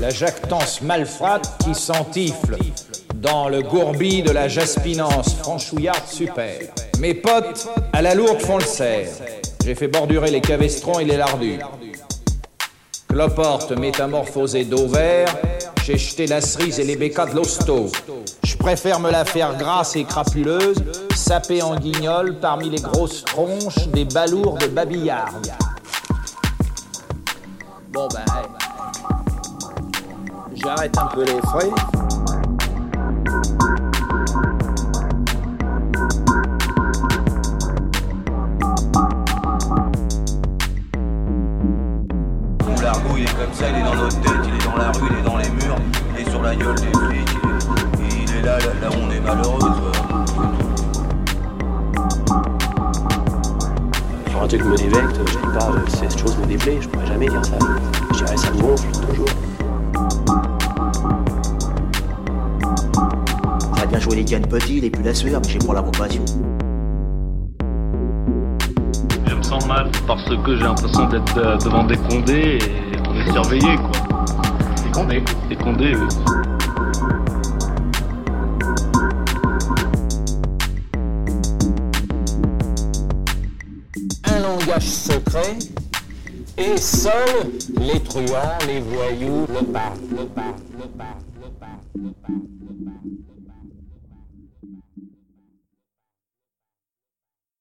La 0.00 0.10
jactance 0.10 0.80
malfrate 0.80 1.60
qui 1.64 1.74
s'entifle 1.74 2.56
dans 3.16 3.48
le 3.48 3.62
gourbi 3.62 4.22
de 4.22 4.30
la 4.30 4.46
jaspinance 4.46 5.34
franchouillarde 5.34 6.06
super. 6.06 6.60
Mes 7.00 7.14
potes, 7.14 7.68
à 7.92 8.00
la 8.00 8.14
lourde, 8.14 8.40
font 8.40 8.58
le 8.58 8.64
cerf. 8.64 9.08
J'ai 9.64 9.74
fait 9.74 9.88
bordurer 9.88 10.30
les 10.30 10.40
cavestrons 10.40 11.00
et 11.00 11.04
les 11.04 11.16
lardus. 11.16 11.58
Cloporte 13.08 13.72
métamorphosée 13.72 14.64
d'Auvert, 14.64 15.34
j'ai 15.84 15.98
jeté 15.98 16.28
la 16.28 16.40
cerise 16.40 16.78
et 16.78 16.84
les 16.84 16.96
bécats 16.96 17.26
de 17.26 17.34
l'hosto. 17.34 17.90
Je 18.44 18.56
préfère 18.56 19.00
me 19.00 19.10
la 19.10 19.24
faire 19.24 19.56
grasse 19.56 19.96
et 19.96 20.04
crapuleuse, 20.04 20.84
sapée 21.16 21.60
en 21.60 21.74
guignol 21.74 22.38
parmi 22.40 22.70
les 22.70 22.80
grosses 22.80 23.24
tronches 23.24 23.88
des 23.88 24.04
balourds 24.04 24.58
de 24.58 24.66
babillard. 24.66 25.32
Bon 27.92 28.06
ben, 28.08 28.24
j'arrête 30.62 30.96
un 30.98 31.06
peu 31.06 31.24
les 31.24 31.40
frais. 31.42 31.70
L'argot 42.82 43.16
il 43.16 43.22
est 43.22 43.26
comme 43.26 43.52
ça, 43.52 43.68
il 43.68 43.76
est 43.76 43.82
dans 43.82 43.94
notre 43.94 44.20
tête, 44.20 44.32
il 44.44 44.54
est 44.54 44.64
dans 44.64 44.76
la 44.76 44.90
rue, 44.92 45.08
il 45.10 45.18
est 45.18 45.22
dans 45.22 45.36
les 45.36 45.50
murs, 45.50 45.76
il 46.14 46.26
est 46.26 46.30
sur 46.30 46.42
la 46.42 46.54
gueule 46.54 46.74
des 46.76 46.98
flics, 46.98 47.38
il 47.98 48.04
est, 48.04 48.22
il 48.22 48.36
est 48.36 48.42
là, 48.42 48.58
là, 48.58 48.66
là 48.82 48.88
où 48.90 49.00
on 49.06 49.10
est 49.10 49.20
malheureux. 49.20 49.58
Sur 54.30 54.42
un 54.42 54.48
truc 54.48 54.64
me 54.64 54.76
dévecte, 54.76 55.18
je 55.18 55.32
dis 55.32 55.58
pas 55.58 55.70
euh, 55.70 55.78
cette 55.88 56.18
chose 56.18 56.36
me 56.38 56.46
déplaît, 56.46 56.78
je 56.80 56.88
pourrais 56.88 57.06
jamais 57.06 57.28
dire 57.28 57.44
ça. 57.44 57.58
Je 58.12 58.24
dirais 58.24 58.36
ça 58.36 58.50
me 58.52 58.60
gonfle 58.60 58.90
toujours. 59.06 59.26
Bien 63.98 64.04
joué 64.04 64.16
les 64.16 64.24
cannes 64.24 64.46
petits, 64.46 64.80
les 64.80 64.90
plus 64.90 65.02
la 65.02 65.14
sueur, 65.14 65.40
mais 65.44 65.50
j'ai 65.50 65.58
pour 65.58 65.74
la 65.74 65.82
compassion. 65.82 66.24
Je 69.26 69.34
me 69.34 69.42
sens 69.42 69.66
mal 69.66 69.90
parce 70.06 70.24
que 70.28 70.56
j'ai 70.56 70.62
l'impression 70.62 71.08
d'être 71.08 71.38
euh, 71.38 71.56
devant 71.56 71.84
des 71.84 71.96
condés 71.96 72.58
et 72.58 72.96
on 73.08 73.14
est 73.14 73.32
surveillé 73.32 73.76
quoi. 73.76 73.90
Des 74.84 74.90
condés 74.92 75.24
Des 75.48 75.56
condés, 75.56 75.94
oui. 75.96 76.08
un 84.24 84.40
langage 84.40 84.82
secret 84.82 85.58
et 86.56 86.76
seuls 86.76 87.12
les 87.80 88.00
truands, 88.00 88.58
les 88.66 88.80
voyous 88.80 89.46
le 89.48 89.64
parlent, 89.66 89.98
le 90.10 90.24
parlent, 90.26 90.54
le 90.78 90.86
parlent, 90.86 91.08
le 91.34 91.48
parlent, 91.58 91.80
le 91.96 92.10
parlent, 92.10 92.34
le 92.60 92.74
parlent. 92.84 93.47